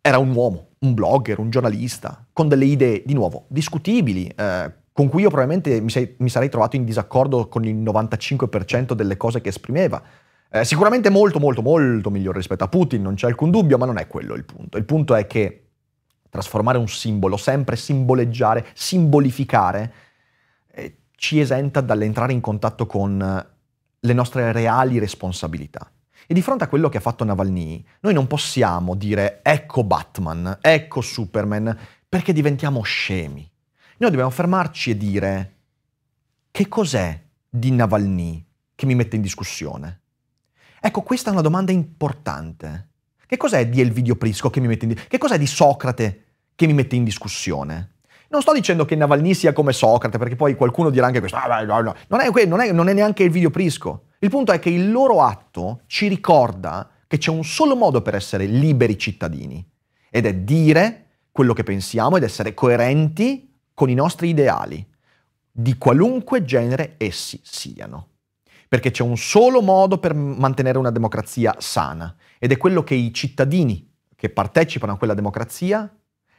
era 0.01 0.17
un 0.17 0.33
uomo, 0.33 0.69
un 0.79 0.93
blogger, 0.93 1.39
un 1.39 1.49
giornalista, 1.49 2.25
con 2.31 2.47
delle 2.47 2.65
idee, 2.65 3.03
di 3.05 3.13
nuovo, 3.13 3.45
discutibili, 3.49 4.27
eh, 4.27 4.71
con 4.91 5.09
cui 5.09 5.23
io 5.23 5.29
probabilmente 5.29 5.81
mi, 5.81 5.89
sei, 5.89 6.15
mi 6.19 6.29
sarei 6.29 6.47
trovato 6.47 6.75
in 6.75 6.85
disaccordo 6.85 7.47
con 7.47 7.65
il 7.65 7.75
95% 7.75 8.93
delle 8.93 9.17
cose 9.17 9.41
che 9.41 9.49
esprimeva. 9.49 10.01
Eh, 10.49 10.63
sicuramente 10.63 11.09
molto, 11.09 11.39
molto, 11.39 11.61
molto 11.61 12.09
migliore 12.09 12.37
rispetto 12.37 12.63
a 12.63 12.67
Putin, 12.67 13.01
non 13.01 13.15
c'è 13.15 13.27
alcun 13.27 13.51
dubbio, 13.51 13.77
ma 13.77 13.85
non 13.85 13.97
è 13.97 14.07
quello 14.07 14.35
il 14.35 14.45
punto. 14.45 14.77
Il 14.77 14.85
punto 14.85 15.15
è 15.15 15.27
che 15.27 15.65
trasformare 16.29 16.77
un 16.77 16.87
simbolo, 16.87 17.35
sempre 17.35 17.75
simboleggiare, 17.75 18.67
simbolificare, 18.73 19.93
eh, 20.71 20.97
ci 21.15 21.39
esenta 21.39 21.81
dall'entrare 21.81 22.31
in 22.31 22.41
contatto 22.41 22.85
con 22.85 23.53
le 24.05 24.13
nostre 24.13 24.51
reali 24.51 24.99
responsabilità. 24.99 25.91
E 26.27 26.33
di 26.33 26.41
fronte 26.41 26.63
a 26.63 26.67
quello 26.67 26.89
che 26.89 26.97
ha 26.97 27.01
fatto 27.01 27.23
Navalny, 27.23 27.85
noi 28.01 28.13
non 28.13 28.27
possiamo 28.27 28.95
dire 28.95 29.39
ecco 29.43 29.83
Batman, 29.83 30.57
ecco 30.61 31.01
Superman, 31.01 31.77
perché 32.07 32.33
diventiamo 32.33 32.81
scemi. 32.81 33.49
Noi 33.97 34.09
dobbiamo 34.09 34.31
fermarci 34.31 34.91
e 34.91 34.97
dire 34.97 35.55
che 36.51 36.67
cos'è 36.67 37.21
di 37.49 37.71
Navalny 37.71 38.45
che 38.73 38.85
mi 38.85 38.95
mette 38.95 39.15
in 39.15 39.21
discussione? 39.21 40.01
Ecco, 40.81 41.01
questa 41.01 41.29
è 41.29 41.33
una 41.33 41.41
domanda 41.41 41.71
importante. 41.71 42.89
Che 43.25 43.37
cos'è 43.37 43.67
di 43.67 43.81
Elvidio 43.81 44.15
Prisco 44.15 44.49
che 44.49 44.59
mi 44.59 44.67
mette 44.67 44.85
in 44.85 44.91
discussione? 44.91 45.17
Che 45.17 45.17
cos'è 45.17 45.37
di 45.37 45.47
Socrate 45.47 46.23
che 46.55 46.67
mi 46.67 46.73
mette 46.73 46.95
in 46.95 47.03
discussione? 47.03 47.94
Non 48.29 48.41
sto 48.41 48.53
dicendo 48.53 48.85
che 48.85 48.95
Navalny 48.95 49.33
sia 49.33 49.53
come 49.53 49.73
Socrate, 49.73 50.17
perché 50.17 50.35
poi 50.35 50.55
qualcuno 50.55 50.89
dirà 50.89 51.07
anche 51.07 51.19
questo. 51.19 51.37
Ah, 51.37 51.61
no, 51.63 51.81
no. 51.81 51.95
Non, 52.07 52.21
è, 52.21 52.45
non, 52.45 52.59
è, 52.61 52.71
non 52.71 52.89
è 52.89 52.93
neanche 52.93 53.23
il 53.23 53.31
video 53.31 53.49
Prisco. 53.49 54.05
Il 54.19 54.29
punto 54.29 54.51
è 54.51 54.59
che 54.59 54.69
il 54.69 54.91
loro 54.91 55.21
atto 55.21 55.81
ci 55.87 56.07
ricorda 56.07 56.89
che 57.07 57.17
c'è 57.17 57.29
un 57.29 57.43
solo 57.43 57.75
modo 57.75 58.01
per 58.01 58.15
essere 58.15 58.45
liberi 58.45 58.97
cittadini, 58.97 59.65
ed 60.09 60.25
è 60.25 60.33
dire 60.33 61.05
quello 61.31 61.53
che 61.53 61.63
pensiamo 61.63 62.17
ed 62.17 62.23
essere 62.23 62.53
coerenti 62.53 63.53
con 63.73 63.89
i 63.89 63.93
nostri 63.93 64.29
ideali, 64.29 64.85
di 65.51 65.77
qualunque 65.77 66.43
genere 66.43 66.95
essi 66.97 67.39
siano 67.43 68.09
perché 68.67 68.91
c'è 68.91 69.03
un 69.03 69.15
solo 69.15 69.61
modo 69.61 69.99
per 69.99 70.13
mantenere 70.13 70.77
una 70.77 70.91
democrazia 70.91 71.55
sana 71.59 72.13
ed 72.39 72.51
è 72.51 72.57
quello 72.57 72.83
che 72.83 72.95
i 72.95 73.13
cittadini 73.13 73.89
che 74.15 74.29
partecipano 74.29 74.93
a 74.93 74.97
quella 74.97 75.13
democrazia 75.13 75.89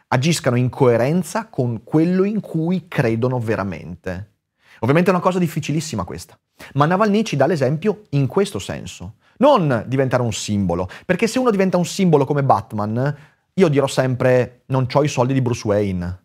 agiscano 0.08 0.56
in 0.56 0.68
coerenza 0.68 1.46
con 1.46 1.82
quello 1.82 2.24
in 2.24 2.40
cui 2.40 2.86
credono 2.88 3.38
veramente. 3.38 4.34
Ovviamente 4.80 5.10
è 5.10 5.12
una 5.14 5.22
cosa 5.22 5.38
difficilissima 5.38 6.04
questa, 6.04 6.38
ma 6.74 6.86
Navalny 6.86 7.22
ci 7.22 7.36
dà 7.36 7.46
l'esempio 7.46 8.02
in 8.10 8.26
questo 8.26 8.58
senso. 8.58 9.14
Non 9.38 9.84
diventare 9.86 10.22
un 10.22 10.32
simbolo, 10.32 10.88
perché 11.04 11.26
se 11.26 11.38
uno 11.38 11.50
diventa 11.50 11.76
un 11.76 11.86
simbolo 11.86 12.24
come 12.24 12.42
Batman, 12.42 13.16
io 13.54 13.68
dirò 13.68 13.86
sempre 13.86 14.62
non 14.66 14.86
ho 14.92 15.02
i 15.02 15.08
soldi 15.08 15.32
di 15.32 15.40
Bruce 15.40 15.66
Wayne, 15.66 16.24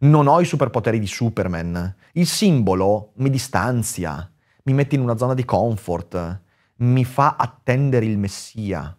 non 0.00 0.28
ho 0.28 0.40
i 0.40 0.44
superpoteri 0.44 1.00
di 1.00 1.06
Superman. 1.06 1.94
Il 2.12 2.26
simbolo 2.26 3.12
mi 3.16 3.30
distanzia, 3.30 4.30
mi 4.64 4.72
mette 4.72 4.94
in 4.94 5.00
una 5.00 5.16
zona 5.16 5.34
di 5.34 5.44
comfort, 5.44 6.40
mi 6.76 7.04
fa 7.04 7.34
attendere 7.36 8.06
il 8.06 8.18
Messia. 8.18 8.96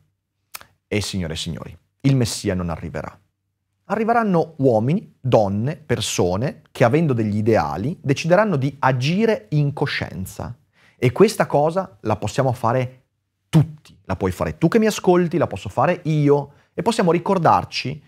E 0.87 1.01
signore 1.01 1.33
e 1.33 1.37
signori, 1.37 1.77
il 2.01 2.15
Messia 2.15 2.53
non 2.53 2.69
arriverà. 2.69 3.17
Arriveranno 3.91 4.53
uomini, 4.57 5.15
donne, 5.19 5.75
persone 5.75 6.61
che 6.71 6.83
avendo 6.83 7.13
degli 7.13 7.37
ideali 7.37 7.97
decideranno 8.01 8.55
di 8.55 8.75
agire 8.79 9.47
in 9.49 9.73
coscienza. 9.73 10.55
E 10.97 11.11
questa 11.11 11.45
cosa 11.45 11.97
la 12.01 12.15
possiamo 12.15 12.51
fare 12.53 13.03
tutti. 13.49 13.97
La 14.05 14.15
puoi 14.15 14.31
fare 14.31 14.57
tu 14.57 14.67
che 14.67 14.79
mi 14.79 14.85
ascolti, 14.85 15.37
la 15.37 15.47
posso 15.47 15.69
fare 15.69 16.01
io 16.03 16.53
e 16.73 16.81
possiamo 16.81 17.11
ricordarci 17.11 18.03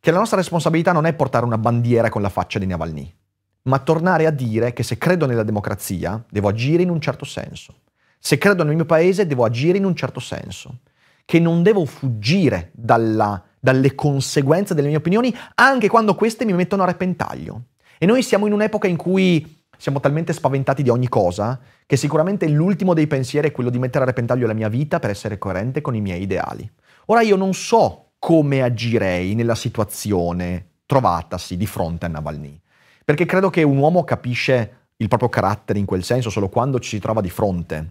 che 0.00 0.10
la 0.10 0.18
nostra 0.18 0.38
responsabilità 0.38 0.92
non 0.92 1.06
è 1.06 1.14
portare 1.14 1.44
una 1.44 1.58
bandiera 1.58 2.08
con 2.08 2.22
la 2.22 2.28
faccia 2.28 2.58
di 2.58 2.66
Navalny 2.66 3.14
ma 3.62 3.78
tornare 3.78 4.26
a 4.26 4.30
dire 4.30 4.72
che 4.72 4.82
se 4.82 4.98
credo 4.98 5.26
nella 5.26 5.44
democrazia 5.44 6.22
devo 6.28 6.48
agire 6.48 6.82
in 6.82 6.90
un 6.90 7.00
certo 7.00 7.24
senso. 7.24 7.80
Se 8.18 8.38
credo 8.38 8.64
nel 8.64 8.74
mio 8.74 8.84
paese 8.84 9.26
devo 9.26 9.44
agire 9.44 9.78
in 9.78 9.84
un 9.84 9.94
certo 9.94 10.20
senso. 10.20 10.80
Che 11.24 11.38
non 11.38 11.62
devo 11.62 11.84
fuggire 11.84 12.70
dalla, 12.72 13.42
dalle 13.62 13.94
conseguenze 13.94 14.74
delle 14.74 14.88
mie 14.88 14.96
opinioni 14.96 15.32
anche 15.54 15.86
quando 15.88 16.16
queste 16.16 16.44
mi 16.44 16.52
mettono 16.52 16.82
a 16.82 16.86
repentaglio. 16.86 17.66
E 17.96 18.06
noi 18.06 18.24
siamo 18.24 18.46
in 18.46 18.52
un'epoca 18.52 18.88
in 18.88 18.96
cui 18.96 19.62
siamo 19.78 20.00
talmente 20.00 20.32
spaventati 20.32 20.82
di 20.82 20.88
ogni 20.88 21.08
cosa 21.08 21.60
che 21.86 21.96
sicuramente 21.96 22.48
l'ultimo 22.48 22.92
dei 22.92 23.06
pensieri 23.06 23.48
è 23.48 23.52
quello 23.52 23.70
di 23.70 23.78
mettere 23.78 24.02
a 24.02 24.08
repentaglio 24.08 24.48
la 24.48 24.52
mia 24.52 24.68
vita 24.68 24.98
per 24.98 25.10
essere 25.10 25.38
coerente 25.38 25.80
con 25.80 25.94
i 25.94 26.00
miei 26.00 26.22
ideali. 26.22 26.68
Ora 27.06 27.20
io 27.20 27.36
non 27.36 27.54
so 27.54 28.14
come 28.18 28.62
agirei 28.62 29.36
nella 29.36 29.54
situazione 29.54 30.70
trovatasi 30.84 31.56
di 31.56 31.66
fronte 31.66 32.06
a 32.06 32.08
Navalny. 32.08 32.60
Perché 33.04 33.26
credo 33.26 33.48
che 33.48 33.62
un 33.62 33.76
uomo 33.76 34.02
capisce 34.02 34.88
il 34.96 35.06
proprio 35.06 35.28
carattere 35.28 35.78
in 35.78 35.84
quel 35.84 36.02
senso 36.02 36.30
solo 36.30 36.48
quando 36.48 36.80
ci 36.80 36.88
si 36.88 36.98
trova 36.98 37.20
di 37.20 37.30
fronte. 37.30 37.90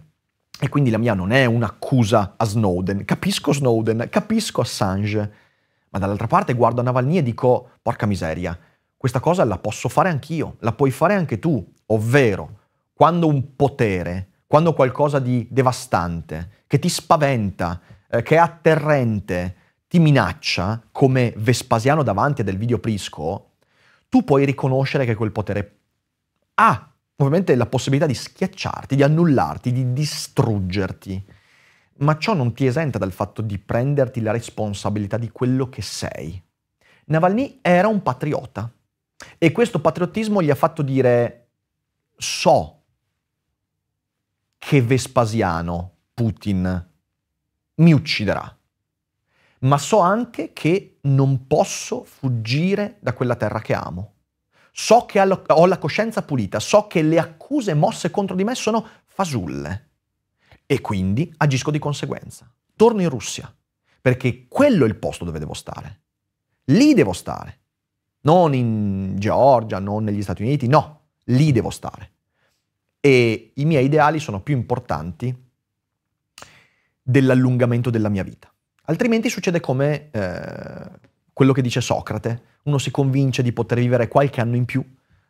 E 0.60 0.68
quindi 0.68 0.90
la 0.90 0.98
mia 0.98 1.14
non 1.14 1.32
è 1.32 1.46
un'accusa 1.46 2.34
a 2.36 2.44
Snowden. 2.44 3.06
Capisco 3.06 3.54
Snowden, 3.54 4.08
capisco 4.10 4.60
Assange, 4.60 5.32
ma 5.92 5.98
dall'altra 5.98 6.26
parte 6.26 6.54
guardo 6.54 6.80
a 6.80 6.84
Navalny 6.84 7.18
e 7.18 7.22
dico, 7.22 7.70
porca 7.82 8.06
miseria, 8.06 8.58
questa 8.96 9.20
cosa 9.20 9.44
la 9.44 9.58
posso 9.58 9.88
fare 9.88 10.08
anch'io, 10.08 10.56
la 10.60 10.72
puoi 10.72 10.90
fare 10.90 11.14
anche 11.14 11.38
tu, 11.38 11.64
ovvero 11.86 12.60
quando 12.94 13.26
un 13.26 13.54
potere, 13.56 14.28
quando 14.46 14.72
qualcosa 14.74 15.18
di 15.18 15.46
devastante, 15.50 16.64
che 16.66 16.78
ti 16.78 16.88
spaventa, 16.88 17.80
eh, 18.08 18.22
che 18.22 18.36
è 18.36 18.38
atterrente, 18.38 19.56
ti 19.86 19.98
minaccia, 19.98 20.82
come 20.90 21.34
Vespasiano 21.36 22.02
davanti 22.02 22.40
a 22.40 22.44
del 22.44 22.56
video 22.56 22.78
Prisco, 22.78 23.50
tu 24.08 24.24
puoi 24.24 24.44
riconoscere 24.44 25.04
che 25.04 25.14
quel 25.14 25.32
potere 25.32 25.76
ha 26.54 26.90
ovviamente 27.16 27.54
la 27.54 27.66
possibilità 27.66 28.06
di 28.06 28.14
schiacciarti, 28.14 28.96
di 28.96 29.02
annullarti, 29.02 29.72
di 29.72 29.92
distruggerti. 29.92 31.22
Ma 31.98 32.18
ciò 32.18 32.34
non 32.34 32.52
ti 32.52 32.66
esenta 32.66 32.98
dal 32.98 33.12
fatto 33.12 33.42
di 33.42 33.58
prenderti 33.58 34.20
la 34.20 34.32
responsabilità 34.32 35.18
di 35.18 35.30
quello 35.30 35.68
che 35.68 35.82
sei. 35.82 36.42
Navalny 37.06 37.58
era 37.60 37.88
un 37.88 38.02
patriota 38.02 38.72
e 39.38 39.52
questo 39.52 39.80
patriottismo 39.80 40.42
gli 40.42 40.50
ha 40.50 40.54
fatto 40.54 40.82
dire 40.82 41.48
so 42.16 42.82
che 44.58 44.82
Vespasiano, 44.82 45.96
Putin, 46.14 46.88
mi 47.74 47.92
ucciderà, 47.92 48.56
ma 49.60 49.78
so 49.78 49.98
anche 49.98 50.52
che 50.52 50.98
non 51.02 51.46
posso 51.46 52.04
fuggire 52.04 52.96
da 53.00 53.12
quella 53.12 53.36
terra 53.36 53.60
che 53.60 53.74
amo. 53.74 54.14
So 54.72 55.04
che 55.04 55.20
ho 55.20 55.66
la 55.66 55.78
coscienza 55.78 56.22
pulita, 56.22 56.58
so 56.58 56.86
che 56.86 57.02
le 57.02 57.18
accuse 57.18 57.74
mosse 57.74 58.10
contro 58.10 58.34
di 58.34 58.44
me 58.44 58.54
sono 58.54 58.86
fasulle 59.04 59.90
e 60.66 60.80
quindi 60.80 61.32
agisco 61.38 61.70
di 61.70 61.78
conseguenza. 61.78 62.50
Torno 62.76 63.02
in 63.02 63.08
Russia, 63.08 63.52
perché 64.00 64.46
quello 64.48 64.84
è 64.84 64.88
il 64.88 64.96
posto 64.96 65.24
dove 65.24 65.38
devo 65.38 65.54
stare. 65.54 66.00
Lì 66.66 66.94
devo 66.94 67.12
stare. 67.12 67.60
Non 68.22 68.54
in 68.54 69.16
Georgia, 69.18 69.78
non 69.78 70.04
negli 70.04 70.22
Stati 70.22 70.42
Uniti, 70.42 70.66
no, 70.68 71.00
lì 71.24 71.52
devo 71.52 71.70
stare. 71.70 72.10
E 73.00 73.52
i 73.54 73.64
miei 73.64 73.86
ideali 73.86 74.20
sono 74.20 74.40
più 74.40 74.54
importanti 74.56 75.34
dell'allungamento 77.02 77.90
della 77.90 78.08
mia 78.08 78.22
vita. 78.22 78.52
Altrimenti 78.84 79.28
succede 79.28 79.60
come 79.60 80.10
eh, 80.10 80.90
quello 81.32 81.52
che 81.52 81.62
dice 81.62 81.80
Socrate, 81.80 82.42
uno 82.64 82.78
si 82.78 82.90
convince 82.90 83.42
di 83.42 83.52
poter 83.52 83.78
vivere 83.78 84.08
qualche 84.08 84.40
anno 84.40 84.56
in 84.56 84.64
più, 84.64 84.84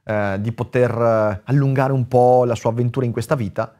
eh, 0.05 0.39
di 0.41 0.53
poter 0.53 0.91
eh, 0.91 1.43
allungare 1.45 1.93
un 1.93 2.09
po' 2.09 2.45
la 2.45 2.55
sua 2.55 2.71
avventura 2.71 3.07
in 3.07 3.12
questa 3.12 3.35
vita, 3.35 3.75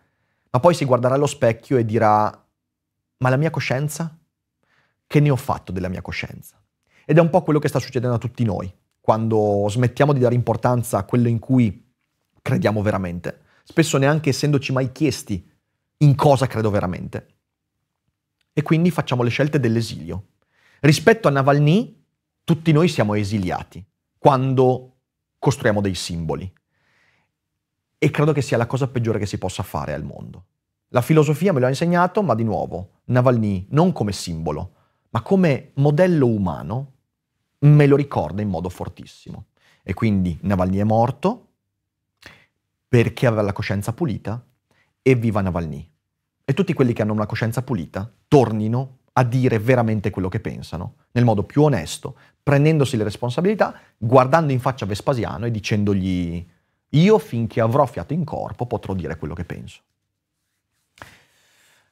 ma 0.53 0.61
poi 0.61 0.75
si 0.75 0.85
guarderà 0.85 1.15
allo 1.15 1.27
specchio 1.27 1.79
e 1.79 1.85
dirà, 1.87 2.47
ma 3.19 3.29
la 3.31 3.37
mia 3.37 3.49
coscienza? 3.49 4.19
Che 5.07 5.21
ne 5.21 5.31
ho 5.31 5.37
fatto 5.37 5.73
della 5.73 5.89
mia 5.89 6.03
coscienza? 6.03 6.63
Ed 7.07 7.17
è 7.17 7.21
un 7.21 7.31
po' 7.31 7.43
quello 7.43 7.59
che 7.59 7.69
sta 7.69 7.79
succedendo 7.79 8.17
a 8.17 8.19
tutti 8.19 8.45
noi, 8.45 8.71
quando 9.01 9.67
smettiamo 9.71 10.13
di 10.13 10.21
dare 10.21 10.35
importanza 10.35 10.99
a 10.99 11.05
quello 11.05 11.29
in 11.29 11.39
cui 11.39 11.91
crediamo 12.43 12.83
veramente, 12.83 13.41
spesso 13.65 13.97
neanche 13.97 14.29
essendoci 14.29 14.73
mai 14.73 14.93
chiesti 14.93 15.51
in 15.99 16.15
cosa 16.15 16.47
credo 16.47 16.69
veramente. 16.71 17.29
E 18.53 18.61
quindi 18.61 18.91
facciamo 18.91 19.23
le 19.23 19.31
scelte 19.31 19.59
dell'esilio. 19.59 20.33
Rispetto 20.81 21.29
a 21.29 21.31
Navalny, 21.31 22.05
tutti 22.45 22.73
noi 22.73 22.89
siamo 22.89 23.15
esiliati 23.15 23.83
quando 24.19 24.99
costruiamo 25.39 25.81
dei 25.81 25.95
simboli. 25.95 26.53
E 28.03 28.11
credo 28.11 28.33
che 28.33 28.43
sia 28.43 28.57
la 28.57 28.67
cosa 28.67 28.89
peggiore 28.89 29.21
che 29.21 29.27
si 29.27 29.39
possa 29.39 29.63
fare 29.63 29.95
al 29.95 30.03
mondo. 30.03 30.47
La 30.89 31.03
filosofia 31.03 31.53
me 31.53 31.61
lo 31.61 31.67
ha 31.67 31.69
insegnato, 31.69 32.21
ma 32.25 32.35
di 32.35 32.43
nuovo, 32.43 33.03
Navalny 33.05 33.69
non 33.71 33.93
come 33.93 34.11
simbolo, 34.11 34.73
ma 35.11 35.23
come 35.23 35.71
modello 35.75 36.27
umano, 36.27 36.93
me 37.61 37.87
lo 37.87 37.95
ricorda 37.95 38.43
in 38.43 38.49
modo 38.49 38.69
fortissimo. 38.71 39.45
E 39.85 39.95
quindi 39.95 40.37
Navalny 40.43 40.79
è 40.79 40.83
morto 40.83 41.51
perché 42.89 43.29
aveva 43.29 43.43
la 43.43 43.53
coscienza 43.53 43.93
pulita 43.93 44.45
e 45.01 45.15
viva 45.15 45.41
Navalny. 45.41 45.89
E 46.45 46.55
tutti 46.55 46.73
quelli 46.73 46.95
che 46.95 47.03
hanno 47.03 47.13
una 47.13 47.27
coscienza 47.27 47.63
pulita 47.63 48.13
tornino 48.27 48.99
a 49.13 49.23
dire 49.23 49.61
veramente 49.61 50.11
quello 50.11 50.29
che 50.29 50.41
pensano, 50.41 50.97
nel 51.13 51.25
modo 51.25 51.45
più 51.45 51.63
onesto, 51.63 52.17
prendendosi 52.43 52.97
le 52.97 53.05
responsabilità, 53.05 53.79
guardando 53.97 54.53
in 54.53 54.59
faccia 54.59 54.87
Vespasiano 54.87 55.47
e 55.47 55.53
dicendogli 55.53 56.45
io 56.95 57.19
finché 57.19 57.61
avrò 57.61 57.87
fiato 57.87 58.13
in 58.13 58.25
corpo 58.25 58.67
potrò 58.67 58.95
dire 58.95 59.17
quello 59.17 59.35
che 59.35 59.45
penso. 59.45 59.81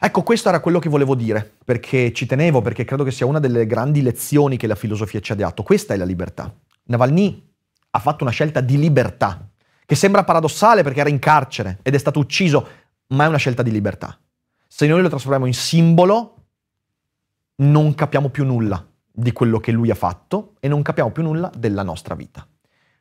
Ecco, 0.03 0.23
questo 0.23 0.49
era 0.49 0.61
quello 0.61 0.79
che 0.79 0.89
volevo 0.89 1.15
dire, 1.15 1.57
perché 1.63 2.13
ci 2.15 2.25
tenevo, 2.25 2.63
perché 2.63 2.85
credo 2.85 3.05
che 3.05 3.11
sia 3.11 3.27
una 3.27 3.39
delle 3.39 3.67
grandi 3.67 4.01
lezioni 4.01 4.57
che 4.57 4.67
la 4.67 4.75
filosofia 4.75 5.21
ci 5.21 5.33
ha 5.33 5.35
dato. 5.35 5.63
Questa 5.63 5.93
è 5.93 5.99
la 5.99 6.07
libertà. 6.07 6.55
Navalny 6.85 7.49
ha 7.91 7.99
fatto 7.99 8.25
una 8.25 8.33
scelta 8.33 8.61
di 8.61 8.79
libertà, 8.79 9.47
che 9.85 9.95
sembra 9.95 10.25
paradossale 10.25 10.83
perché 10.83 11.01
era 11.01 11.11
in 11.11 11.19
carcere 11.19 11.81
ed 11.83 11.95
è 11.95 11.99
stato 11.99 12.19
ucciso, 12.19 12.67
ma 13.09 13.25
è 13.25 13.29
una 13.29 13.37
scelta 13.37 13.63
di 13.63 13.71
libertà. 13.71 14.19
Se 14.67 14.87
noi 14.87 15.03
lo 15.03 15.09
trasformiamo 15.09 15.47
in 15.47 15.55
simbolo, 15.55 16.37
non 17.57 17.95
capiamo 17.95 18.31
più 18.31 18.47
nulla 18.47 18.83
di 19.13 19.33
quello 19.33 19.61
che 19.61 19.73
lui 19.73 19.91
ha 19.91 19.95
fatto 19.95 20.55
e 20.61 20.69
non 20.69 20.81
capiamo 20.81 21.11
più 21.11 21.23
nulla 21.23 21.51
della 21.55 21.83
nostra 21.83 22.15
vita. 22.15 22.47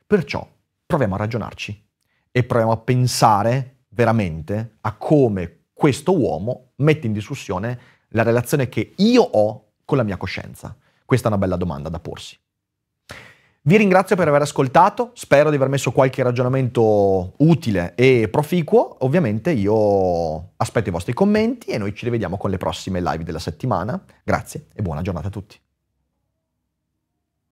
Perciò 0.06 0.46
proviamo 0.84 1.14
a 1.14 1.18
ragionarci 1.18 1.88
e 2.30 2.44
proviamo 2.44 2.72
a 2.72 2.78
pensare 2.78 3.84
veramente 3.88 4.76
a 4.82 4.94
come 4.94 5.64
questo 5.72 6.16
uomo 6.16 6.72
mette 6.76 7.06
in 7.06 7.12
discussione 7.12 7.78
la 8.08 8.22
relazione 8.22 8.68
che 8.68 8.94
io 8.96 9.22
ho 9.22 9.72
con 9.84 9.96
la 9.96 10.04
mia 10.04 10.16
coscienza. 10.16 10.76
Questa 11.04 11.28
è 11.28 11.30
una 11.30 11.40
bella 11.40 11.56
domanda 11.56 11.88
da 11.88 12.00
porsi. 12.00 12.38
Vi 13.62 13.76
ringrazio 13.76 14.16
per 14.16 14.26
aver 14.26 14.40
ascoltato, 14.42 15.10
spero 15.14 15.50
di 15.50 15.56
aver 15.56 15.68
messo 15.68 15.92
qualche 15.92 16.22
ragionamento 16.22 17.34
utile 17.38 17.94
e 17.94 18.28
proficuo. 18.30 19.04
Ovviamente 19.04 19.50
io 19.50 20.52
aspetto 20.56 20.88
i 20.88 20.92
vostri 20.92 21.12
commenti 21.12 21.70
e 21.70 21.76
noi 21.76 21.94
ci 21.94 22.04
rivediamo 22.04 22.38
con 22.38 22.48
le 22.50 22.56
prossime 22.56 23.02
live 23.02 23.22
della 23.22 23.38
settimana. 23.38 24.02
Grazie 24.24 24.66
e 24.72 24.80
buona 24.80 25.02
giornata 25.02 25.28
a 25.28 25.30
tutti. 25.30 25.58